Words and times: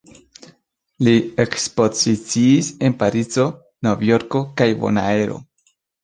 Li 1.07 1.11
ekspoziciis 1.41 2.69
en 2.87 2.95
Parizo, 3.03 3.45
Novjorko 3.89 4.41
kaj 4.63 4.67
Bonaero. 4.85 5.37